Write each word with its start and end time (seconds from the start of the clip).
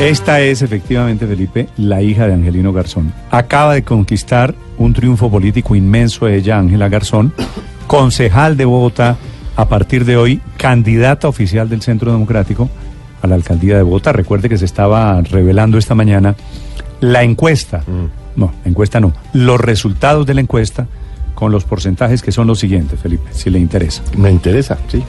Esta 0.00 0.40
es 0.40 0.62
efectivamente, 0.62 1.26
Felipe, 1.26 1.68
la 1.76 2.00
hija 2.02 2.28
de 2.28 2.34
Angelino 2.34 2.72
Garzón. 2.72 3.12
Acaba 3.32 3.74
de 3.74 3.82
conquistar 3.82 4.54
un 4.78 4.92
triunfo 4.92 5.28
político 5.28 5.74
inmenso 5.74 6.28
ella, 6.28 6.56
Ángela 6.56 6.88
Garzón, 6.88 7.34
concejal 7.88 8.56
de 8.56 8.64
Bogotá, 8.64 9.16
a 9.56 9.68
partir 9.68 10.04
de 10.04 10.16
hoy 10.16 10.40
candidata 10.56 11.26
oficial 11.26 11.68
del 11.68 11.82
Centro 11.82 12.12
Democrático 12.12 12.70
a 13.22 13.26
la 13.26 13.34
alcaldía 13.34 13.76
de 13.76 13.82
Bogotá. 13.82 14.12
Recuerde 14.12 14.48
que 14.48 14.56
se 14.56 14.66
estaba 14.66 15.20
revelando 15.20 15.78
esta 15.78 15.96
mañana 15.96 16.36
la 17.00 17.24
encuesta, 17.24 17.82
no, 18.36 18.52
la 18.64 18.70
encuesta 18.70 19.00
no, 19.00 19.12
los 19.32 19.60
resultados 19.60 20.26
de 20.26 20.34
la 20.34 20.42
encuesta 20.42 20.86
con 21.34 21.50
los 21.50 21.64
porcentajes 21.64 22.22
que 22.22 22.30
son 22.30 22.46
los 22.46 22.60
siguientes, 22.60 23.00
Felipe, 23.00 23.30
si 23.32 23.50
le 23.50 23.58
interesa. 23.58 24.04
Me 24.16 24.30
interesa, 24.30 24.78
sí. 24.86 25.02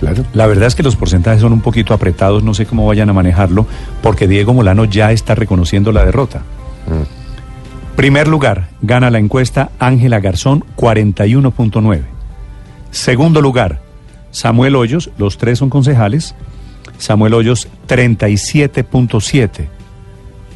Claro. 0.00 0.24
La 0.32 0.46
verdad 0.46 0.66
es 0.66 0.74
que 0.74 0.82
los 0.82 0.96
porcentajes 0.96 1.42
son 1.42 1.52
un 1.52 1.60
poquito 1.60 1.92
apretados, 1.92 2.42
no 2.42 2.54
sé 2.54 2.64
cómo 2.64 2.86
vayan 2.86 3.10
a 3.10 3.12
manejarlo, 3.12 3.66
porque 4.02 4.26
Diego 4.26 4.54
Molano 4.54 4.86
ya 4.86 5.12
está 5.12 5.34
reconociendo 5.34 5.92
la 5.92 6.06
derrota. 6.06 6.42
Primer 7.96 8.26
lugar, 8.26 8.70
gana 8.80 9.10
la 9.10 9.18
encuesta 9.18 9.70
Ángela 9.78 10.20
Garzón, 10.20 10.64
41.9. 10.76 12.00
Segundo 12.90 13.42
lugar, 13.42 13.82
Samuel 14.30 14.74
Hoyos, 14.74 15.10
los 15.18 15.36
tres 15.36 15.58
son 15.58 15.68
concejales, 15.68 16.34
Samuel 16.96 17.34
Hoyos, 17.34 17.68
37.7. 17.86 19.50
Es 19.50 19.68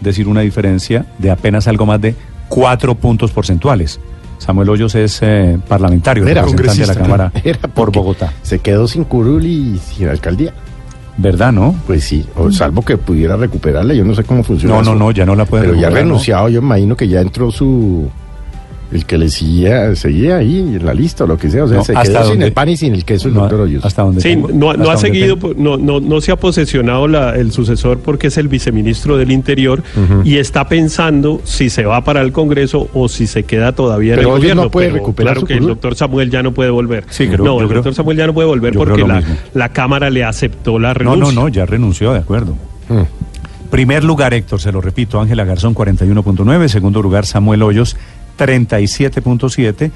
decir, 0.01 0.27
una 0.27 0.41
diferencia 0.41 1.05
de 1.19 1.31
apenas 1.31 1.69
algo 1.69 1.85
más 1.85 2.01
de 2.01 2.15
cuatro 2.49 2.95
puntos 2.95 3.31
porcentuales. 3.31 4.01
Samuel 4.39 4.69
Hoyos 4.69 4.95
es 4.95 5.19
eh, 5.23 5.59
parlamentario, 5.69 6.27
Era 6.27 6.43
representante 6.43 6.81
de 6.81 6.87
la 6.87 6.95
Cámara 6.95 7.33
era 7.45 7.61
por 7.61 7.93
Bogotá. 7.93 8.33
Se 8.43 8.59
quedó 8.59 8.87
sin 8.89 9.05
curul 9.05 9.45
y 9.47 9.79
sin 9.79 10.09
alcaldía. 10.09 10.53
¿Verdad, 11.17 11.53
no? 11.53 11.75
Pues 11.87 12.05
sí, 12.05 12.27
o 12.37 12.51
salvo 12.51 12.83
que 12.83 12.97
pudiera 12.97 13.37
recuperarla, 13.37 13.95
yo 13.95 14.05
no 14.05 14.15
sé 14.15 14.25
cómo 14.25 14.43
funciona. 14.43 14.75
No, 14.75 14.83
no, 14.83 14.91
eso. 14.91 14.99
no, 14.99 15.11
ya 15.13 15.25
no 15.25 15.37
la 15.37 15.45
puede 15.45 15.63
Pero 15.63 15.75
ya 15.75 15.87
ha 15.87 15.91
recuperar, 15.91 16.05
¿no? 16.05 16.11
renunciado, 16.11 16.49
yo 16.49 16.59
imagino 16.61 16.97
que 16.97 17.09
ya 17.09 17.21
entró 17.21 17.51
su. 17.51 18.11
El 18.93 19.07
que 19.07 19.19
le 19.19 19.29
seguía, 19.29 19.97
seguía 19.97 20.37
ahí 20.37 20.59
en 20.59 20.85
la 20.87 20.95
lista 20.95 21.25
o 21.25 21.27
lo 21.27 21.37
que 21.37 21.51
sea. 21.51 21.65
O 21.65 21.69
sea, 21.69 21.79
No, 21.79 21.85
se 21.85 21.93
hasta 21.95 22.03
quedó 22.13 22.21
sin 22.23 22.29
donde- 22.31 22.47
el 22.47 22.53
pan 22.53 22.69
y 22.69 22.77
sin 22.77 22.95
el 22.95 23.05
queso 23.05 23.27
el 23.29 23.35
No, 23.35 23.41
doctor 23.41 23.61
Hoyos. 23.63 23.85
hasta 23.85 24.03
donde 24.03 24.21
Sí, 24.21 24.29
tengo- 24.29 24.51
no, 24.53 24.71
hasta 24.71 24.83
no 24.85 24.91
ha 24.91 24.97
seguido, 24.97 25.37
no, 25.57 25.77
no, 25.77 25.99
no 26.01 26.21
se 26.21 26.31
ha 26.31 26.37
posesionado 26.37 27.09
la- 27.09 27.35
el 27.35 27.51
sucesor 27.51 27.99
porque 27.99 28.29
es 28.29 28.37
el 28.39 28.47
viceministro 28.49 29.17
del 29.17 29.33
Interior 29.33 29.83
y 30.23 30.37
está 30.37 30.69
pensando 30.69 31.41
si 31.45 31.71
se 31.71 31.85
va 31.85 32.05
para 32.05 32.21
el 32.21 32.31
Congreso 32.33 32.89
o 32.95 33.09
si 33.09 33.27
se 33.27 33.43
queda 33.43 33.73
todavía 33.73 34.13
en 34.15 34.19
Pero 34.21 34.29
el 34.29 34.33
Hoyos 34.35 34.41
gobierno. 34.43 34.63
no 34.65 34.71
puede 34.71 34.87
pero 34.89 34.97
recuperar 34.99 35.33
claro 35.35 35.41
su 35.41 35.47
que 35.47 35.55
el 35.55 35.67
doctor 35.67 35.95
Samuel 35.97 36.31
ya 36.31 36.43
no 36.43 36.53
puede 36.53 36.71
volver. 36.71 37.05
Sí, 37.11 37.27
creo- 37.27 37.45
no, 37.45 37.61
el 37.61 37.67
creo- 37.67 37.77
doctor 37.79 37.95
Samuel 37.95 38.17
ya 38.19 38.27
no 38.27 38.35
puede 38.35 38.47
volver 38.49 38.75
porque 38.75 39.03
la, 39.03 39.23
la 39.55 39.69
Cámara 39.71 40.11
le 40.11 40.23
aceptó 40.25 40.79
la 40.79 40.89
No, 40.89 40.95
renuncia. 40.95 41.35
no, 41.35 41.41
no, 41.43 41.49
ya 41.49 41.67
renunció, 41.67 42.13
de 42.13 42.21
acuerdo. 42.21 42.53
Mm. 42.89 43.01
Primer 43.71 44.05
lugar, 44.05 44.35
Héctor, 44.35 44.61
se 44.61 44.71
lo 44.71 44.81
repito, 44.81 45.21
Ángela 45.21 45.45
Garzón 45.45 45.75
41.9, 45.75 46.69
segundo 46.69 47.03
lugar 47.03 47.27
Samuel 47.27 47.63
Hoyos 47.63 47.97
37.7 48.39 49.91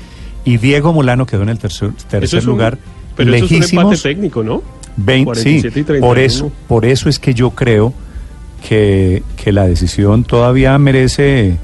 y 0.44 0.56
Diego 0.58 0.92
Molano 0.92 1.26
quedó 1.26 1.42
en 1.42 1.48
el 1.50 1.58
tercer, 1.58 1.90
tercer 2.08 2.38
es 2.38 2.44
un- 2.44 2.50
lugar. 2.52 2.78
pero 3.16 3.34
eso 3.34 3.44
es 3.46 3.72
un 3.72 3.78
empate 3.80 3.96
técnico, 3.98 4.42
¿no? 4.42 4.62
20, 4.96 5.34
sí, 5.36 5.42
47 5.60 5.80
y 5.80 5.84
31. 5.84 6.06
por 6.06 6.18
eso, 6.18 6.52
por 6.66 6.84
eso 6.84 7.08
es 7.08 7.18
que 7.18 7.34
yo 7.34 7.50
creo 7.50 7.92
que, 8.68 9.22
que 9.36 9.52
la 9.52 9.66
decisión 9.68 10.24
todavía 10.24 10.76
merece, 10.78 11.56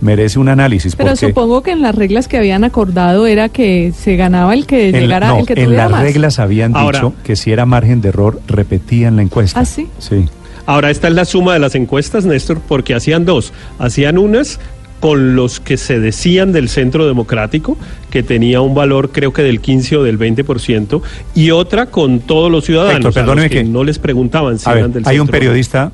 merece 0.00 0.38
un 0.38 0.48
análisis. 0.48 0.96
Pero 0.96 1.10
porque 1.10 1.26
supongo 1.26 1.62
que 1.62 1.72
en 1.72 1.82
las 1.82 1.94
reglas 1.94 2.28
que 2.28 2.38
habían 2.38 2.64
acordado 2.64 3.26
era 3.26 3.50
que 3.50 3.92
se 3.98 4.16
ganaba 4.16 4.54
el 4.54 4.66
que 4.66 4.86
en, 4.88 4.92
la- 4.92 5.00
llegara, 5.00 5.28
no, 5.28 5.38
el 5.40 5.46
que 5.46 5.52
en 5.54 5.64
tuviera 5.64 5.82
las 5.84 5.90
más. 5.92 6.02
reglas 6.02 6.38
habían 6.38 6.74
Ahora- 6.74 7.00
dicho 7.00 7.14
que 7.24 7.36
si 7.36 7.52
era 7.52 7.66
margen 7.66 8.00
de 8.00 8.08
error 8.08 8.40
repetían 8.46 9.16
la 9.16 9.22
encuesta. 9.22 9.60
¿Ah, 9.60 9.64
sí? 9.66 9.88
Sí. 9.98 10.24
Ahora 10.64 10.90
esta 10.90 11.08
es 11.08 11.14
la 11.14 11.24
suma 11.24 11.54
de 11.54 11.58
las 11.58 11.74
encuestas, 11.74 12.24
Néstor, 12.26 12.60
porque 12.66 12.94
hacían 12.94 13.24
dos. 13.26 13.52
Hacían 13.78 14.16
unas 14.18 14.60
con 15.00 15.36
los 15.36 15.60
que 15.60 15.76
se 15.76 16.00
decían 16.00 16.52
del 16.52 16.68
Centro 16.68 17.06
Democrático, 17.06 17.76
que 18.10 18.22
tenía 18.22 18.60
un 18.60 18.74
valor 18.74 19.10
creo 19.12 19.32
que 19.32 19.42
del 19.42 19.60
15 19.60 19.96
o 19.98 20.02
del 20.02 20.18
20%, 20.18 21.00
y 21.34 21.50
otra 21.52 21.86
con 21.86 22.20
todos 22.20 22.50
los 22.50 22.64
ciudadanos, 22.64 22.96
Héctor, 22.96 23.06
a 23.06 23.08
los 23.08 23.14
perdóneme 23.14 23.48
que, 23.50 23.58
que- 23.58 23.64
no 23.64 23.84
les 23.84 23.98
preguntaban 23.98 24.58
si 24.58 24.68
A 24.68 24.72
ver, 24.72 24.78
eran 24.80 24.92
del 24.92 25.02
hay 25.06 25.18
un 25.18 25.26
Centro. 25.26 25.38
periodista, 25.40 25.92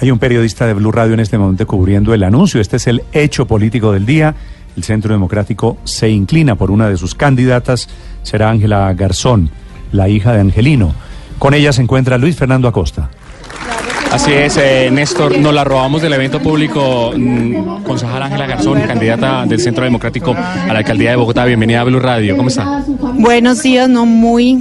hay 0.00 0.10
un 0.10 0.18
periodista 0.18 0.66
de 0.66 0.74
Blue 0.74 0.92
Radio 0.92 1.14
en 1.14 1.20
este 1.20 1.38
momento 1.38 1.66
cubriendo 1.66 2.14
el 2.14 2.22
anuncio. 2.22 2.60
Este 2.60 2.76
es 2.76 2.86
el 2.86 3.02
hecho 3.12 3.46
político 3.46 3.92
del 3.92 4.06
día. 4.06 4.34
El 4.76 4.84
Centro 4.84 5.12
Democrático 5.12 5.76
se 5.84 6.08
inclina 6.08 6.54
por 6.54 6.70
una 6.70 6.88
de 6.88 6.96
sus 6.96 7.16
candidatas, 7.16 7.88
será 8.22 8.48
Ángela 8.50 8.92
Garzón, 8.94 9.50
la 9.90 10.08
hija 10.08 10.32
de 10.32 10.40
Angelino. 10.40 10.94
Con 11.40 11.52
ella 11.54 11.72
se 11.72 11.82
encuentra 11.82 12.16
Luis 12.18 12.36
Fernando 12.36 12.68
Acosta. 12.68 13.10
Así 14.10 14.32
es, 14.32 14.56
eh, 14.56 14.90
Néstor, 14.90 15.38
nos 15.38 15.52
la 15.52 15.64
robamos 15.64 16.00
del 16.00 16.12
evento 16.14 16.40
público. 16.40 17.12
mm, 17.14 17.82
concejal 17.82 18.22
Ángela 18.22 18.46
Garzón, 18.46 18.80
candidata 18.82 19.44
del 19.46 19.60
Centro 19.60 19.84
Democrático 19.84 20.34
a 20.34 20.72
la 20.72 20.78
alcaldía 20.78 21.10
de 21.10 21.16
Bogotá. 21.16 21.44
Bienvenida 21.44 21.82
a 21.82 21.84
Blue 21.84 22.00
Radio. 22.00 22.36
¿Cómo 22.36 22.48
está? 22.48 22.84
Buenos 23.14 23.62
días, 23.62 23.88
no 23.88 24.06
muy 24.06 24.58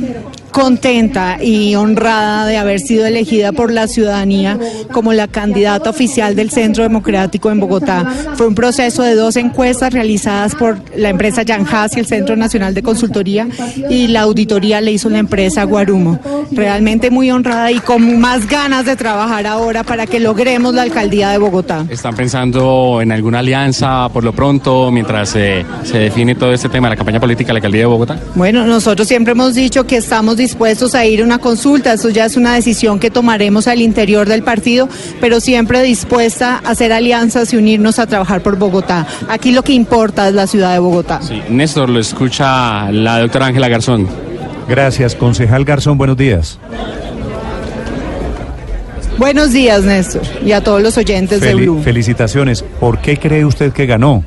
contenta 0.57 1.37
y 1.39 1.75
honrada 1.75 2.47
de 2.47 2.57
haber 2.57 2.79
sido 2.79 3.05
elegida 3.05 3.51
por 3.51 3.71
la 3.71 3.87
ciudadanía 3.87 4.57
como 4.91 5.13
la 5.13 5.27
candidata 5.27 5.91
oficial 5.91 6.35
del 6.35 6.49
Centro 6.49 6.81
Democrático 6.81 7.51
en 7.51 7.59
Bogotá. 7.59 8.11
Fue 8.33 8.47
un 8.47 8.55
proceso 8.55 9.03
de 9.03 9.13
dos 9.13 9.35
encuestas 9.35 9.93
realizadas 9.93 10.55
por 10.55 10.79
la 10.95 11.09
empresa 11.09 11.43
Yanjas 11.43 11.95
y 11.95 11.99
el 11.99 12.07
Centro 12.07 12.35
Nacional 12.35 12.73
de 12.73 12.81
Consultoría 12.81 13.47
y 13.87 14.07
la 14.07 14.21
auditoría 14.21 14.81
le 14.81 14.93
hizo 14.93 15.11
la 15.11 15.19
empresa 15.19 15.63
Guarumo. 15.63 16.19
Realmente 16.51 17.11
muy 17.11 17.29
honrada 17.29 17.71
y 17.71 17.79
con 17.79 18.19
más 18.19 18.47
ganas 18.47 18.87
de 18.87 18.95
trabajar 18.95 19.45
ahora 19.45 19.83
para 19.83 20.07
que 20.07 20.19
logremos 20.19 20.73
la 20.73 20.81
alcaldía 20.81 21.29
de 21.29 21.37
Bogotá. 21.37 21.85
¿Están 21.87 22.15
pensando 22.15 22.99
en 22.99 23.11
alguna 23.11 23.39
alianza 23.39 24.09
por 24.09 24.23
lo 24.23 24.33
pronto 24.33 24.89
mientras 24.91 25.35
eh, 25.35 25.63
se 25.83 25.99
define 25.99 26.33
todo 26.33 26.51
este 26.51 26.67
tema 26.67 26.87
de 26.87 26.95
la 26.95 26.97
campaña 26.97 27.19
política 27.19 27.49
de 27.49 27.53
la 27.53 27.57
alcaldía 27.59 27.81
de 27.81 27.85
Bogotá? 27.85 28.19
Bueno, 28.33 28.65
nosotros 28.65 29.07
siempre 29.07 29.33
hemos 29.33 29.53
dicho 29.53 29.85
que 29.85 29.97
estamos 29.97 30.35
dispuestos 30.47 30.95
a 30.95 31.05
ir 31.05 31.19
a 31.19 31.25
una 31.25 31.39
consulta, 31.39 31.91
eso 31.91 32.09
ya 32.09 32.23
es 32.23 32.37
una 32.37 32.55
decisión 32.55 32.99
que 32.99 33.11
tomaremos 33.11 33.67
al 33.67 33.81
interior 33.81 34.29
del 34.29 34.43
partido, 34.43 34.87
pero 35.19 35.41
siempre 35.41 35.83
dispuesta 35.83 36.61
a 36.63 36.69
hacer 36.69 36.93
alianzas 36.93 37.53
y 37.53 37.57
unirnos 37.57 37.99
a 37.99 38.07
trabajar 38.07 38.41
por 38.41 38.57
Bogotá. 38.57 39.05
Aquí 39.27 39.51
lo 39.51 39.61
que 39.61 39.73
importa 39.73 40.29
es 40.29 40.33
la 40.33 40.47
ciudad 40.47 40.71
de 40.71 40.79
Bogotá. 40.79 41.19
Sí, 41.21 41.41
Néstor, 41.49 41.89
lo 41.89 41.99
escucha 41.99 42.89
la 42.93 43.19
doctora 43.19 43.47
Ángela 43.47 43.67
Garzón. 43.67 44.07
Gracias, 44.69 45.15
concejal 45.15 45.65
Garzón, 45.65 45.97
buenos 45.97 46.15
días. 46.15 46.57
Buenos 49.17 49.51
días, 49.51 49.83
Néstor, 49.83 50.21
y 50.45 50.53
a 50.53 50.63
todos 50.63 50.81
los 50.81 50.97
oyentes 50.97 51.41
de 51.41 51.55
Blue. 51.55 51.81
felicitaciones. 51.83 52.63
¿Por 52.79 52.99
qué 52.99 53.17
cree 53.17 53.43
usted 53.43 53.73
que 53.73 53.85
ganó? 53.85 54.23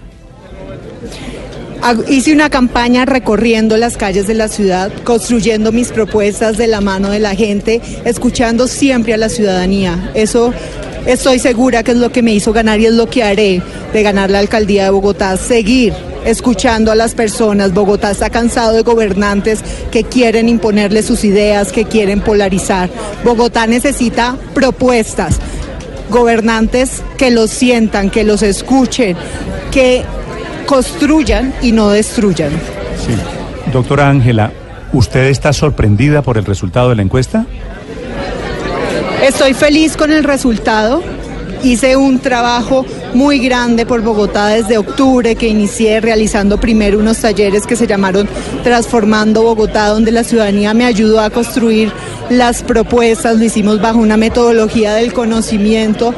Hice 2.08 2.32
una 2.32 2.50
campaña 2.50 3.06
recorriendo 3.06 3.76
las 3.78 3.96
calles 3.96 4.26
de 4.26 4.34
la 4.34 4.48
ciudad, 4.48 4.92
construyendo 5.02 5.72
mis 5.72 5.92
propuestas 5.92 6.58
de 6.58 6.66
la 6.66 6.80
mano 6.80 7.10
de 7.10 7.20
la 7.20 7.34
gente, 7.34 7.80
escuchando 8.04 8.68
siempre 8.68 9.14
a 9.14 9.16
la 9.16 9.30
ciudadanía. 9.30 10.10
Eso 10.14 10.52
estoy 11.06 11.38
segura 11.38 11.82
que 11.82 11.92
es 11.92 11.96
lo 11.96 12.12
que 12.12 12.22
me 12.22 12.34
hizo 12.34 12.52
ganar 12.52 12.80
y 12.80 12.86
es 12.86 12.92
lo 12.92 13.08
que 13.08 13.22
haré 13.22 13.62
de 13.92 14.02
ganar 14.02 14.30
la 14.30 14.40
alcaldía 14.40 14.84
de 14.84 14.90
Bogotá. 14.90 15.36
Seguir 15.38 15.94
escuchando 16.24 16.92
a 16.92 16.94
las 16.94 17.14
personas. 17.14 17.72
Bogotá 17.72 18.10
está 18.10 18.28
cansado 18.28 18.74
de 18.74 18.82
gobernantes 18.82 19.60
que 19.90 20.04
quieren 20.04 20.48
imponerle 20.48 21.02
sus 21.02 21.24
ideas, 21.24 21.72
que 21.72 21.86
quieren 21.86 22.20
polarizar. 22.20 22.90
Bogotá 23.24 23.66
necesita 23.66 24.36
propuestas 24.54 25.38
gobernantes 26.10 27.02
que 27.16 27.30
los 27.30 27.50
sientan, 27.50 28.10
que 28.10 28.24
los 28.24 28.42
escuchen, 28.42 29.16
que 29.70 30.04
construyan 30.70 31.52
y 31.60 31.72
no 31.72 31.90
destruyan. 31.90 32.52
Sí. 33.04 33.12
Doctora 33.72 34.08
Ángela, 34.08 34.52
¿usted 34.92 35.24
está 35.24 35.52
sorprendida 35.52 36.22
por 36.22 36.38
el 36.38 36.44
resultado 36.44 36.90
de 36.90 36.94
la 36.94 37.02
encuesta? 37.02 37.44
Estoy 39.20 39.52
feliz 39.52 39.96
con 39.96 40.12
el 40.12 40.22
resultado. 40.22 41.02
hice 41.64 41.96
un 41.96 42.20
trabajo 42.20 42.86
muy 43.14 43.40
grande 43.40 43.84
por 43.84 44.00
Bogotá 44.00 44.46
desde 44.46 44.78
octubre 44.78 45.34
que 45.34 45.48
inicié 45.48 46.00
realizando 46.00 46.58
primero 46.58 47.00
unos 47.00 47.18
talleres 47.18 47.66
que 47.66 47.74
se 47.74 47.88
llamaron 47.88 48.28
Transformando 48.62 49.42
Bogotá, 49.42 49.88
donde 49.88 50.12
la 50.12 50.22
ciudadanía 50.22 50.72
me 50.72 50.84
ayudó 50.84 51.20
a 51.20 51.30
construir 51.30 51.92
las 52.30 52.62
propuestas, 52.62 53.36
lo 53.36 53.44
hicimos 53.44 53.82
bajo 53.82 53.98
una 53.98 54.16
metodología 54.16 54.94
del 54.94 55.12
conocimiento 55.12 56.14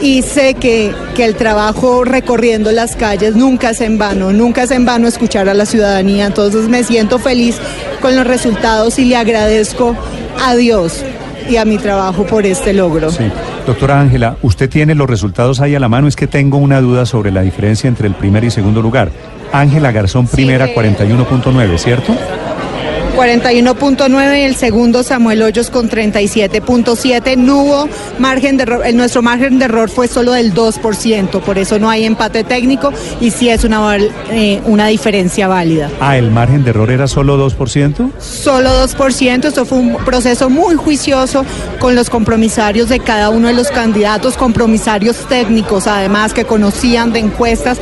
y 0.00 0.22
sé 0.22 0.54
que, 0.54 0.94
que, 1.14 1.24
el 1.24 1.34
trabajo 1.34 2.04
recorriendo 2.04 2.70
las 2.72 2.96
calles 2.96 3.36
nunca 3.36 3.70
es 3.70 3.80
en 3.80 3.98
vano, 3.98 4.32
nunca 4.32 4.62
es 4.62 4.70
en 4.70 4.84
vano 4.84 5.08
escuchar 5.08 5.48
a 5.48 5.54
la 5.54 5.66
ciudadanía, 5.66 6.26
entonces 6.26 6.68
me 6.68 6.84
siento 6.84 7.18
feliz 7.18 7.56
con 8.00 8.14
los 8.16 8.26
resultados 8.26 8.98
y 8.98 9.04
le 9.04 9.16
agradezco 9.16 9.96
a 10.44 10.54
Dios 10.54 11.04
y 11.48 11.56
a 11.56 11.64
mi 11.64 11.78
trabajo 11.78 12.24
por 12.24 12.46
este 12.46 12.72
logro. 12.72 13.10
Sí. 13.10 13.30
Doctora 13.66 14.00
Ángela, 14.00 14.36
usted 14.42 14.70
tiene 14.70 14.94
los 14.94 15.08
resultados 15.08 15.60
ahí 15.60 15.74
a 15.74 15.80
la 15.80 15.88
mano, 15.88 16.08
es 16.08 16.16
que 16.16 16.26
tengo 16.26 16.58
una 16.58 16.80
duda 16.80 17.04
sobre 17.04 17.30
la 17.30 17.42
diferencia 17.42 17.88
entre 17.88 18.08
el 18.08 18.14
primer 18.14 18.44
y 18.44 18.50
segundo 18.50 18.80
lugar. 18.80 19.10
Ángela 19.52 19.92
Garzón 19.92 20.26
primera 20.26 20.66
sí, 20.66 20.72
41.9, 20.74 21.78
¿cierto? 21.78 22.14
41.9 23.18 24.38
y 24.38 24.44
el 24.44 24.54
segundo 24.54 25.02
Samuel 25.02 25.42
Hoyos 25.42 25.70
con 25.70 25.90
37.7. 25.90 27.36
No 27.36 27.62
hubo 27.62 27.88
margen 28.20 28.56
de 28.56 28.62
error, 28.62 28.94
nuestro 28.94 29.22
margen 29.22 29.58
de 29.58 29.64
error 29.64 29.90
fue 29.90 30.06
solo 30.06 30.34
del 30.34 30.54
2%, 30.54 31.40
por 31.40 31.58
eso 31.58 31.80
no 31.80 31.90
hay 31.90 32.04
empate 32.04 32.44
técnico 32.44 32.92
y 33.20 33.32
sí 33.32 33.48
es 33.48 33.64
una, 33.64 33.96
eh, 34.30 34.62
una 34.66 34.86
diferencia 34.86 35.48
válida. 35.48 35.90
Ah, 36.00 36.16
el 36.16 36.30
margen 36.30 36.62
de 36.62 36.70
error 36.70 36.92
era 36.92 37.08
solo 37.08 37.36
2%? 37.36 38.12
Solo 38.20 38.70
2%, 38.86 39.48
esto 39.48 39.66
fue 39.66 39.78
un 39.78 39.96
proceso 40.04 40.48
muy 40.48 40.76
juicioso 40.76 41.44
con 41.80 41.96
los 41.96 42.10
compromisarios 42.10 42.88
de 42.88 43.00
cada 43.00 43.30
uno 43.30 43.48
de 43.48 43.54
los 43.54 43.72
candidatos, 43.72 44.36
compromisarios 44.36 45.26
técnicos 45.26 45.88
además 45.88 46.34
que 46.34 46.44
conocían 46.44 47.12
de 47.12 47.18
encuestas. 47.18 47.78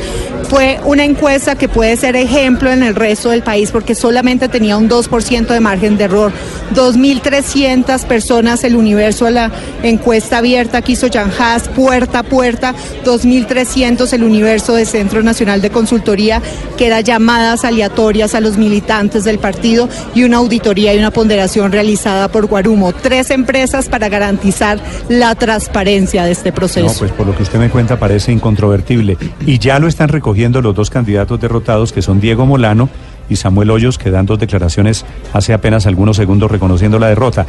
Fue 0.49 0.79
una 0.85 1.03
encuesta 1.03 1.55
que 1.55 1.67
puede 1.67 1.97
ser 1.97 2.15
ejemplo 2.15 2.71
en 2.71 2.81
el 2.81 2.95
resto 2.95 3.31
del 3.31 3.43
país 3.43 3.69
porque 3.69 3.95
solamente 3.95 4.47
tenía 4.47 4.77
un 4.77 4.89
2% 4.89 5.47
de 5.47 5.59
margen 5.59 5.97
de 5.97 6.05
error. 6.05 6.31
2.300 6.73 8.05
personas 8.05 8.63
el 8.63 8.77
universo 8.77 9.25
a 9.25 9.31
la 9.31 9.51
encuesta 9.83 10.37
abierta 10.37 10.81
que 10.81 10.93
hizo 10.93 11.07
Jan 11.11 11.31
Haas, 11.37 11.67
puerta 11.67 12.19
a 12.19 12.23
puerta. 12.23 12.73
2.300 13.03 14.13
el 14.13 14.23
universo 14.23 14.73
de 14.73 14.85
Centro 14.85 15.21
Nacional 15.21 15.61
de 15.61 15.69
Consultoría, 15.69 16.41
que 16.77 16.87
era 16.87 17.01
llamadas 17.01 17.65
aleatorias 17.65 18.33
a 18.33 18.39
los 18.39 18.57
militantes 18.57 19.25
del 19.25 19.39
partido 19.39 19.89
y 20.15 20.23
una 20.23 20.37
auditoría 20.37 20.93
y 20.93 20.97
una 20.97 21.11
ponderación 21.11 21.73
realizada 21.73 22.29
por 22.29 22.45
Guarumo. 22.45 22.93
Tres 22.93 23.31
empresas 23.31 23.89
para 23.89 24.07
garantizar 24.07 24.79
la 25.09 25.35
transparencia 25.35 26.23
de 26.23 26.31
este 26.31 26.53
proceso. 26.53 26.87
No, 26.87 26.93
pues 26.93 27.11
por 27.11 27.27
lo 27.27 27.35
que 27.35 27.43
usted 27.43 27.59
me 27.59 27.69
cuenta 27.69 27.99
parece 27.99 28.31
incontrovertible. 28.31 29.17
Y 29.45 29.59
ya 29.59 29.77
lo 29.79 29.89
están 29.89 30.07
recogiendo 30.07 30.36
los 30.37 30.75
dos 30.75 30.89
candidatos 30.89 31.39
derrotados, 31.39 31.91
que 31.91 32.01
son 32.01 32.19
Diego 32.19 32.45
Molano 32.45 32.89
y 33.29 33.35
Samuel 33.35 33.71
Hoyos, 33.71 33.97
que 33.97 34.11
dan 34.11 34.25
dos 34.25 34.39
declaraciones 34.39 35.05
hace 35.33 35.53
apenas 35.53 35.85
algunos 35.85 36.15
segundos 36.15 36.49
reconociendo 36.49 36.99
la 36.99 37.07
derrota. 37.07 37.45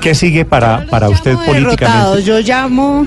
¿Qué 0.00 0.14
sigue 0.14 0.44
para, 0.44 0.86
para 0.90 1.08
usted 1.08 1.34
políticamente? 1.34 1.84
Derrotados. 1.84 2.24
Yo 2.24 2.40
llamo 2.40 3.06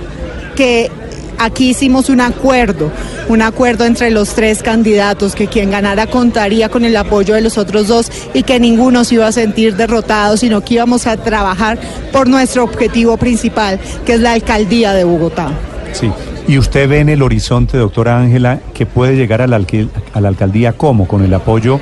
que 0.55 0.89
aquí 1.37 1.69
hicimos 1.69 2.09
un 2.09 2.21
acuerdo, 2.21 2.91
un 3.27 3.41
acuerdo 3.41 3.85
entre 3.85 4.09
los 4.09 4.33
tres 4.33 4.63
candidatos, 4.63 5.35
que 5.35 5.47
quien 5.47 5.69
ganara 5.69 6.07
contaría 6.07 6.69
con 6.69 6.85
el 6.85 6.95
apoyo 6.95 7.35
de 7.35 7.41
los 7.41 7.57
otros 7.57 7.87
dos 7.87 8.11
y 8.33 8.43
que 8.43 8.59
ninguno 8.59 9.03
se 9.03 9.15
iba 9.15 9.27
a 9.27 9.31
sentir 9.31 9.75
derrotado, 9.75 10.37
sino 10.37 10.61
que 10.61 10.75
íbamos 10.75 11.07
a 11.07 11.17
trabajar 11.17 11.77
por 12.11 12.27
nuestro 12.27 12.63
objetivo 12.63 13.17
principal, 13.17 13.79
que 14.05 14.13
es 14.13 14.19
la 14.21 14.31
alcaldía 14.31 14.93
de 14.93 15.03
Bogotá. 15.03 15.49
Sí. 15.93 16.09
¿Y 16.47 16.59
usted 16.59 16.87
ve 16.87 16.99
en 16.99 17.09
el 17.09 17.23
horizonte, 17.23 17.77
doctora 17.77 18.19
Ángela, 18.19 18.59
que 18.73 18.85
puede 18.85 19.15
llegar 19.15 19.41
a 19.41 19.47
la, 19.47 19.59
a 20.13 20.21
la 20.21 20.27
alcaldía 20.27 20.73
cómo? 20.73 21.07
¿Con 21.07 21.23
el 21.23 21.33
apoyo 21.33 21.79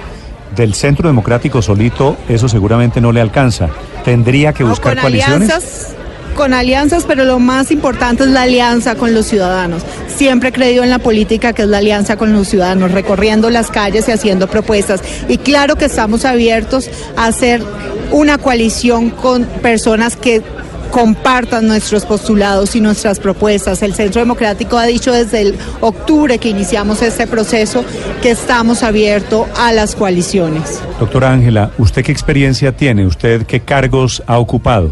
del 0.56 0.74
Centro 0.74 1.10
Democrático 1.10 1.62
solito? 1.62 2.16
Eso 2.30 2.48
seguramente 2.48 3.02
no 3.02 3.12
le 3.12 3.20
alcanza. 3.20 3.68
¿Tendría 4.06 4.54
que 4.54 4.64
buscar 4.64 4.94
con 4.94 5.02
coaliciones? 5.02 5.50
Alianzas, 5.50 5.96
con 6.34 6.54
alianzas, 6.54 7.04
pero 7.06 7.26
lo 7.26 7.40
más 7.40 7.72
importante 7.72 8.24
es 8.24 8.30
la 8.30 8.44
alianza 8.44 8.96
con 8.96 9.14
los 9.14 9.26
ciudadanos. 9.26 9.84
Siempre 10.08 10.50
he 10.50 10.52
creído 10.54 10.84
en 10.84 10.90
la 10.90 11.00
política 11.00 11.52
que 11.52 11.64
es 11.64 11.68
la 11.68 11.80
alianza 11.80 12.16
con 12.16 12.32
los 12.32 12.48
ciudadanos, 12.48 12.94
recorriendo 12.94 13.50
las 13.50 13.70
calles 13.70 14.08
y 14.08 14.14
haciendo 14.14 14.48
propuestas. 14.48 15.02
Y 15.28 15.40
claro 15.40 15.76
que 15.76 15.86
estamos 15.86 16.24
abiertos 16.24 16.90
a 17.18 17.26
hacer 17.26 17.62
una 18.12 18.38
coalición 18.38 19.10
con 19.10 19.44
personas 19.44 20.16
que 20.16 20.42
compartan 20.94 21.66
nuestros 21.66 22.06
postulados 22.06 22.76
y 22.76 22.80
nuestras 22.80 23.20
propuestas. 23.20 23.82
El 23.82 23.96
Centro 23.96 24.22
Democrático 24.22 24.78
ha 24.78 24.86
dicho 24.86 25.12
desde 25.12 25.42
el 25.42 25.56
octubre 25.82 26.38
que 26.38 26.50
iniciamos 26.50 27.02
este 27.02 27.26
proceso 27.26 27.84
que 28.22 28.30
estamos 28.30 28.84
abiertos 28.84 29.48
a 29.58 29.74
las 29.74 29.96
coaliciones. 29.96 30.80
Doctora 31.00 31.32
Ángela, 31.32 31.72
¿usted 31.80 32.06
qué 32.06 32.12
experiencia 32.12 32.78
tiene? 32.78 33.08
¿Usted 33.08 33.48
qué 33.48 33.60
cargos 33.60 34.22
ha 34.28 34.38
ocupado? 34.38 34.92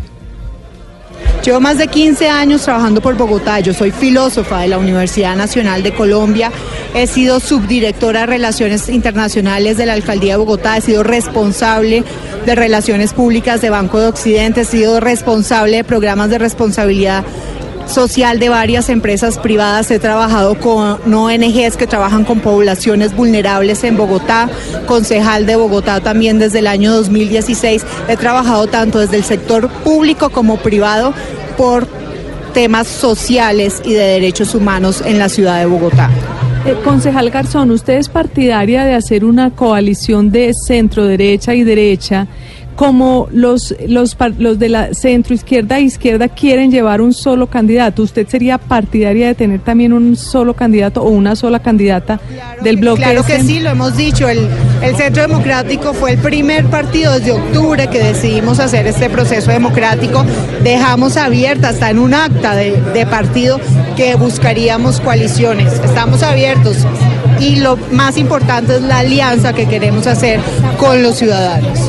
Llevo 1.44 1.60
más 1.60 1.80
de 1.80 1.88
15 1.88 2.30
años 2.30 2.62
trabajando 2.62 3.02
por 3.02 3.18
Bogotá. 3.18 3.60
Yo 3.62 3.74
soy 3.74 3.90
filósofa 3.90 4.60
de 4.60 4.68
la 4.68 4.78
Universidad 4.78 5.36
Nacional 5.36 5.82
de 5.82 5.92
Colombia. 5.92 6.52
He 6.94 7.08
sido 7.08 7.40
subdirectora 7.40 8.22
de 8.22 8.26
Relaciones 8.28 8.88
Internacionales 8.90 9.76
de 9.76 9.88
la 9.88 9.94
Alcaldía 9.94 10.34
de 10.34 10.38
Bogotá. 10.38 10.78
He 10.78 10.82
sido 10.82 11.02
responsable 11.02 12.04
de 12.46 12.56
Relaciones 12.56 13.14
Públicas 13.14 13.60
de 13.60 13.72
Banco 13.72 14.00
de 14.00 14.06
Occidente. 14.06 14.62
He 14.62 14.66
sido 14.66 15.00
responsable 15.00 15.78
de 15.78 15.84
programas 15.84 16.30
de 16.30 16.38
responsabilidad 16.38 17.24
social 17.88 18.40
de 18.40 18.50
varias 18.50 18.90
empresas 18.90 19.38
privadas. 19.38 19.92
He 19.92 20.00
trabajado 20.00 20.56
con 20.60 21.14
ONGs 21.14 21.78
que 21.78 21.88
trabajan 21.88 22.26
con 22.26 22.40
poblaciones 22.40 23.16
vulnerables 23.16 23.84
en 23.84 23.98
Bogotá, 23.98 24.50
concejal 24.88 25.46
de 25.46 25.56
Bogotá 25.56 26.00
también 26.00 26.40
desde 26.40 26.60
el 26.60 26.68
año 26.68 26.94
2016. 26.94 27.86
He 28.08 28.18
trabajado 28.18 28.68
tanto 28.68 29.00
desde 29.00 29.18
el 29.18 29.24
sector 29.24 29.70
público 29.70 30.30
como 30.30 30.58
privado 30.58 31.14
por 31.58 31.88
temas 32.54 32.88
sociales 32.88 33.82
y 33.86 33.94
de 33.94 34.04
derechos 34.04 34.56
humanos 34.56 35.02
en 35.06 35.20
la 35.20 35.30
ciudad 35.30 35.60
de 35.60 35.66
Bogotá. 35.66 36.10
Eh, 36.66 36.76
concejal 36.84 37.32
Garzón, 37.32 37.72
¿usted 37.72 37.94
es 37.94 38.08
partidaria 38.08 38.84
de 38.84 38.94
hacer 38.94 39.26
una 39.26 39.50
coalición 39.50 40.32
de 40.32 40.54
centro, 40.54 41.06
derecha 41.06 41.56
y 41.56 41.64
derecha? 41.64 42.28
Como 42.82 43.28
los, 43.32 43.76
los, 43.88 44.18
los 44.40 44.58
de 44.58 44.68
la 44.68 44.96
centro 44.96 45.36
izquierda 45.36 45.78
e 45.78 45.82
izquierda 45.82 46.28
quieren 46.30 46.72
llevar 46.72 47.00
un 47.00 47.14
solo 47.14 47.46
candidato, 47.46 48.02
¿usted 48.02 48.28
sería 48.28 48.58
partidaria 48.58 49.28
de 49.28 49.36
tener 49.36 49.60
también 49.60 49.94
un 49.94 50.16
solo 50.16 50.56
candidato 50.56 51.04
o 51.04 51.10
una 51.10 51.36
sola 51.36 51.60
candidata 51.60 52.18
claro, 52.18 52.64
del 52.64 52.78
bloque? 52.78 53.04
Claro 53.04 53.24
que 53.24 53.40
sí, 53.44 53.60
lo 53.60 53.70
hemos 53.70 53.96
dicho. 53.96 54.28
El, 54.28 54.48
el 54.82 54.96
Centro 54.96 55.22
Democrático 55.22 55.94
fue 55.94 56.14
el 56.14 56.18
primer 56.18 56.66
partido 56.72 57.14
desde 57.14 57.34
octubre 57.34 57.88
que 57.88 58.00
decidimos 58.00 58.60
hacer 58.60 58.88
este 58.88 59.12
proceso 59.12 59.52
democrático. 59.52 60.26
Dejamos 60.64 61.18
abierta 61.18 61.70
hasta 61.70 61.92
en 61.92 62.00
un 62.00 62.16
acta 62.16 62.56
de, 62.56 62.82
de 62.96 63.06
partido 63.06 63.60
que 63.96 64.16
buscaríamos 64.16 65.00
coaliciones. 65.02 65.72
Estamos 65.86 66.24
abiertos 66.24 66.78
y 67.40 67.58
lo 67.58 67.78
más 67.92 68.18
importante 68.18 68.78
es 68.78 68.82
la 68.82 68.98
alianza 68.98 69.54
que 69.54 69.68
queremos 69.68 70.08
hacer 70.08 70.40
con 70.80 71.04
los 71.04 71.18
ciudadanos. 71.18 71.80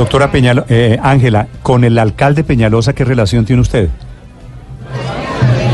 Doctora 0.00 0.32
Peñalo, 0.32 0.64
eh, 0.70 0.98
Ángela, 1.02 1.46
con 1.62 1.84
el 1.84 1.98
alcalde 1.98 2.42
Peñalosa, 2.42 2.94
¿qué 2.94 3.04
relación 3.04 3.44
tiene 3.44 3.60
usted? 3.60 3.90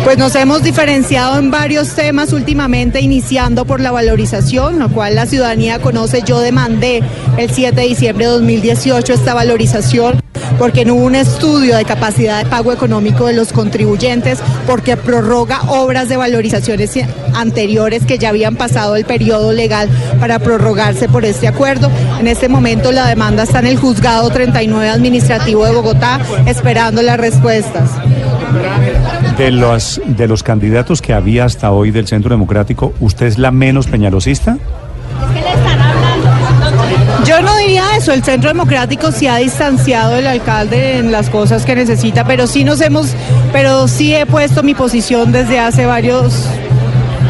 Pues 0.03 0.19
nos 0.19 0.35
hemos 0.35 0.65
diferenciado 0.65 1.39
en 1.39 1.53
varios 1.53 1.95
temas 1.95 2.33
últimamente, 2.33 3.01
iniciando 3.01 3.67
por 3.67 3.81
la 3.81 3.93
valorización, 3.93 4.81
lo 4.81 4.89
cual 4.89 5.15
la 5.15 5.27
ciudadanía 5.27 5.79
conoce. 5.79 6.23
Yo 6.27 6.41
demandé 6.41 7.05
el 7.37 7.51
7 7.51 7.81
de 7.81 7.87
diciembre 7.87 8.25
de 8.25 8.33
2018 8.33 9.13
esta 9.13 9.33
valorización 9.33 10.21
porque 10.59 10.85
no 10.85 10.95
hubo 10.95 11.05
un 11.05 11.15
estudio 11.15 11.77
de 11.77 11.85
capacidad 11.85 12.43
de 12.43 12.49
pago 12.49 12.73
económico 12.73 13.27
de 13.27 13.35
los 13.35 13.53
contribuyentes, 13.53 14.41
porque 14.67 14.97
prorroga 14.97 15.61
obras 15.69 16.09
de 16.09 16.17
valorizaciones 16.17 16.99
anteriores 17.35 18.05
que 18.05 18.19
ya 18.19 18.31
habían 18.31 18.57
pasado 18.57 18.97
el 18.97 19.05
periodo 19.05 19.53
legal 19.53 19.89
para 20.21 20.39
prorrogarse 20.39 21.09
por 21.09 21.25
este 21.25 21.49
acuerdo. 21.49 21.91
En 22.19 22.27
este 22.27 22.49
momento 22.49 22.93
la 22.93 23.07
demanda 23.07 23.43
está 23.43 23.59
en 23.59 23.67
el 23.67 23.77
juzgado 23.77 24.31
39 24.31 24.89
administrativo 24.89 25.65
de 25.65 25.73
Bogotá 25.73 26.21
esperando 26.47 27.03
las 27.03 27.19
respuestas. 27.19 27.91
De 29.37 29.51
los, 29.51 30.01
de 30.07 30.29
los 30.29 30.43
candidatos 30.43 31.03
que 31.03 31.13
había 31.13 31.45
hasta 31.45 31.71
hoy 31.71 31.91
del 31.91 32.07
Centro 32.07 32.31
Democrático, 32.31 32.95
¿usted 33.01 33.27
es 33.27 33.39
la 33.39 33.51
menos 33.51 33.87
peñalosista? 33.87 34.59
Eso, 37.97 38.13
el 38.13 38.23
Centro 38.23 38.51
Democrático 38.51 39.11
sí 39.11 39.27
ha 39.27 39.37
distanciado 39.37 40.13
del 40.13 40.27
alcalde 40.27 40.99
en 40.99 41.13
las 41.13 41.31
cosas 41.31 41.65
que 41.65 41.75
necesita, 41.75 42.25
pero 42.25 42.47
sí 42.47 42.63
nos 42.63 42.81
hemos, 42.81 43.15
pero 43.53 43.89
sí 43.89 44.15
he 44.15 44.27
puesto 44.27 44.63
mi 44.63 44.75
posición 44.75 45.33
desde 45.33 45.59
hace 45.59 45.87
varios 45.87 46.47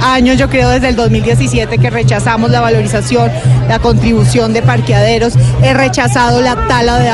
años, 0.03 0.39
yo 0.39 0.49
creo 0.51 0.69
desde 0.69 0.89
el 0.89 0.97
2017 0.97 1.79
que 1.79 1.91
rechazamos 1.91 2.51
la 2.51 2.61
valorización, 2.61 3.31
la 3.69 3.79
contribución 3.79 4.53
de 4.53 4.63
parqueaderos, 4.63 5.35
he 5.63 5.73
rechazado 5.73 6.43
la 6.43 6.57
tala 6.67 6.99
de 6.99 7.09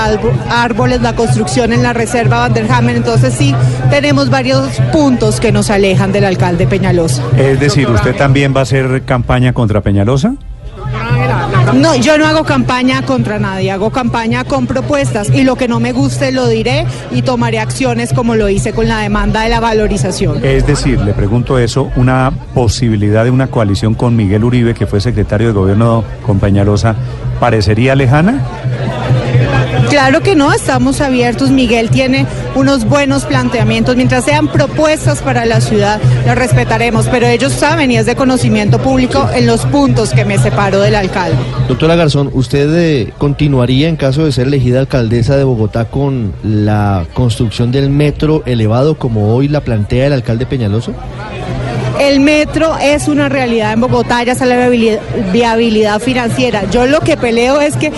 árboles, 0.51 1.03
la 1.03 1.15
construcción 1.15 1.73
en 1.73 1.83
la 1.83 1.93
reserva 1.93 2.39
Vanderhamen, 2.39 2.97
entonces 2.97 3.35
sí, 3.35 3.55
tenemos 3.91 4.31
varios 4.31 4.81
puntos 4.93 5.41
que 5.41 5.53
nos 5.53 5.71
alejan 5.71 6.11
del 6.13 6.25
alcalde 6.25 6.67
Peñalosa. 6.67 7.23
Es 7.37 7.61
decir, 7.61 7.89
¿usted 7.89 8.17
también 8.17 8.55
va 8.55 8.61
a 8.61 8.63
hacer 8.63 9.03
campaña 9.05 9.53
contra 9.53 9.81
Peñalosa? 9.83 10.35
No, 11.75 11.97
yo 11.97 12.19
no 12.19 12.27
hago 12.27 12.45
campaña 12.45 13.03
contra 13.03 13.39
nadie, 13.39 13.71
hago 13.71 13.91
campaña 13.91 14.45
con 14.45 14.67
propuestas 14.67 15.31
y 15.31 15.43
lo 15.43 15.57
que 15.57 15.69
no 15.69 15.81
me 15.81 15.93
guste 15.93 16.31
lo 16.31 16.47
diré 16.49 16.87
y 17.11 17.23
tomaré 17.23 17.61
acciones 17.61 18.13
como 18.13 18.35
lo 18.35 18.49
hice 18.49 18.73
con 18.73 18.89
la 18.89 18.99
demanda 18.99 19.43
de 19.43 19.49
la 19.49 19.61
valorización. 19.61 20.45
Es 20.45 20.67
decir, 20.67 21.01
le 21.01 21.15
pregunto 21.15 21.59
eso, 21.59 21.91
una 21.97 22.33
posibilidad 22.55 23.25
de 23.25 23.31
una 23.31 23.47
coalición 23.47 23.95
con 23.95 24.17
Miguel 24.17 24.45
Uribe, 24.45 24.75
que 24.75 24.87
fue 24.87 25.01
secretario 25.01 25.49
de 25.49 25.53
gobierno 25.55 26.05
con 26.27 26.39
Peñalosa, 26.41 26.95
¿parecería 27.41 27.95
lejana? 27.95 28.43
Claro 29.89 30.21
que 30.21 30.35
no, 30.35 30.53
estamos 30.53 31.01
abiertos. 31.01 31.51
Miguel 31.51 31.91
tiene 31.91 32.27
unos 32.55 32.85
buenos 32.85 33.25
planteamientos. 33.25 33.97
Mientras 33.97 34.25
sean 34.25 34.49
propuestas 34.49 35.23
para 35.23 35.47
la 35.47 35.61
ciudad, 35.61 36.01
las 36.27 36.37
respetaremos. 36.37 37.09
Pero 37.09 37.27
ellos 37.27 37.53
saben 37.53 37.91
y 37.91 37.97
es 37.97 38.07
de 38.07 38.17
conocimiento 38.17 38.79
público 38.79 39.29
en 39.35 39.47
los 39.47 39.65
puntos 39.67 40.11
que 40.11 40.25
me 40.25 40.39
separo 40.39 40.81
del 40.81 40.95
alcalde. 40.95 41.37
Doctora 41.69 41.97
Garzón, 41.97 42.31
¿usted 42.33 42.75
eh, 42.75 43.13
continuaría 43.19 43.89
en 43.89 43.97
caso 43.97 44.25
de 44.25 44.33
ser 44.33 44.47
elegida 44.47 44.81
alcaldesa 44.81 45.37
de 45.37 45.45
Bogotá 45.45 45.87
con 45.87 46.33
la 46.43 47.07
construcción 47.15 47.73
del 47.73 47.91
metro 47.91 48.43
elevado 48.47 48.97
como 48.97 49.35
hoy 49.35 49.49
la 49.49 49.61
plantea 49.61 50.07
el 50.07 50.13
alcalde 50.13 50.47
Peñaloso? 50.47 50.93
El 52.01 52.21
metro 52.21 52.77
es 52.83 53.07
una 53.07 53.29
realidad 53.29 53.73
en 53.73 53.81
Bogotá, 53.81 54.25
ya 54.25 54.35
sale 54.35 54.57
la 54.57 54.99
viabilidad 55.33 56.01
financiera. 56.01 56.69
Yo 56.71 56.87
lo 56.87 57.01
que 57.01 57.17
peleo 57.17 57.61
es 57.61 57.77
que 57.77 57.93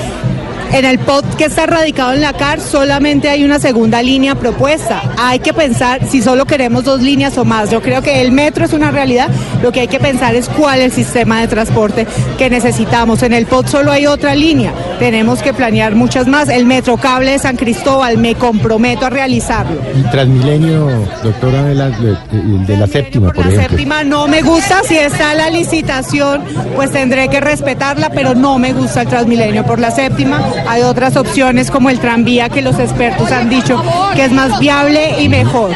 en 0.74 0.84
el 0.84 0.98
POT 0.98 1.36
que 1.36 1.44
está 1.44 1.66
radicado 1.66 2.14
en 2.14 2.20
la 2.20 2.32
CAR 2.32 2.60
solamente 2.60 3.28
hay 3.28 3.44
una 3.44 3.60
segunda 3.60 4.02
línea 4.02 4.34
propuesta. 4.34 5.02
Hay 5.18 5.38
que 5.38 5.52
pensar 5.52 6.04
si 6.08 6.20
solo 6.20 6.46
queremos 6.46 6.82
dos 6.82 7.00
líneas 7.00 7.38
o 7.38 7.44
más. 7.44 7.70
Yo 7.70 7.80
creo 7.80 8.02
que 8.02 8.20
el 8.20 8.32
metro 8.32 8.64
es 8.64 8.72
una 8.72 8.90
realidad. 8.90 9.28
Lo 9.62 9.70
que 9.70 9.82
hay 9.82 9.88
que 9.88 10.00
pensar 10.00 10.34
es 10.34 10.48
cuál 10.48 10.80
es 10.80 10.86
el 10.86 10.92
sistema 10.92 11.40
de 11.40 11.46
transporte 11.46 12.08
que 12.38 12.50
necesitamos. 12.50 13.22
En 13.22 13.32
el 13.32 13.46
POT 13.46 13.68
solo 13.68 13.92
hay 13.92 14.06
otra 14.06 14.34
línea. 14.34 14.72
Tenemos 14.98 15.42
que 15.42 15.54
planear 15.54 15.94
muchas 15.94 16.26
más. 16.26 16.48
El 16.48 16.66
metro 16.66 16.96
cable 16.96 17.30
de 17.30 17.38
San 17.38 17.56
Cristóbal, 17.56 18.18
me 18.18 18.34
comprometo 18.34 19.06
a 19.06 19.10
realizarlo. 19.10 19.80
Y 19.96 20.02
Transmilenio, 20.10 20.88
doctora, 21.22 21.62
de 21.62 21.74
la, 21.76 21.90
de, 21.90 22.76
la 22.76 22.86
séptima, 22.88 23.32
por, 23.32 23.46
La 23.46 23.62
séptima 23.62 24.02
no 24.02 24.26
me 24.26 24.42
gusta. 24.42 24.82
Si 24.82 24.96
está 24.96 25.34
la 25.34 25.50
licitación, 25.50 26.42
pues 26.74 26.90
tendré 26.90 27.28
que 27.28 27.40
respetarla, 27.40 28.10
pero 28.10 28.34
no 28.34 28.58
me 28.58 28.72
gusta 28.72 29.02
el 29.02 29.08
Transmilenio 29.08 29.64
por 29.64 29.78
la 29.78 29.92
séptima 29.92 30.40
hay 30.66 30.82
otras 30.82 31.16
opciones 31.16 31.70
como 31.70 31.90
el 31.90 31.98
tranvía 32.00 32.48
que 32.48 32.62
los 32.62 32.78
expertos 32.78 33.30
han 33.32 33.48
dicho 33.48 33.82
que 34.14 34.24
es 34.24 34.32
más 34.32 34.58
viable 34.58 35.22
y 35.22 35.28
mejor. 35.28 35.70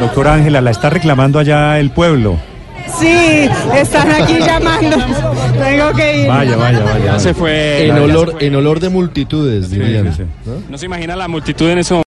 Doctora 0.00 0.34
Ángela, 0.34 0.60
la 0.60 0.70
está 0.70 0.90
reclamando 0.90 1.38
allá 1.38 1.78
el 1.78 1.90
pueblo. 1.90 2.38
Sí, 2.98 3.48
están 3.74 4.10
aquí 4.10 4.38
llamando. 4.38 4.96
Tengo 5.58 5.92
que 5.92 6.22
ir. 6.22 6.28
Vaya, 6.28 6.56
vaya, 6.56 6.80
vaya. 6.80 7.18
Se 7.18 7.34
fue 7.34 7.86
en 7.86 7.98
olor, 7.98 8.36
en 8.40 8.54
olor 8.56 8.80
de 8.80 8.88
multitudes, 8.88 9.70
dirían. 9.70 10.12
¿No? 10.68 10.78
se 10.78 10.86
imagina 10.86 11.14
la 11.16 11.28
multitud 11.28 11.68
en 11.68 11.78
eso. 11.78 11.98